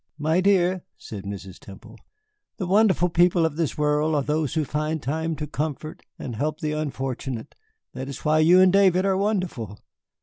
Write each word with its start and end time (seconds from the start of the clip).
"My 0.17 0.41
dear," 0.41 0.81
said 0.97 1.25
Mrs. 1.25 1.59
Temple, 1.59 1.95
"the 2.57 2.65
wonderful 2.65 3.07
people 3.07 3.45
of 3.45 3.55
this 3.55 3.77
world 3.77 4.15
are 4.15 4.23
those 4.23 4.55
who 4.55 4.65
find 4.65 4.99
time 4.99 5.35
to 5.35 5.45
comfort 5.45 6.01
and 6.17 6.35
help 6.35 6.59
the 6.59 6.71
unfortunate. 6.71 7.53
That 7.93 8.09
is 8.09 8.25
why 8.25 8.39
you 8.39 8.59
and 8.61 8.73
David 8.73 9.05
are 9.05 9.15
wonderful. 9.15 9.77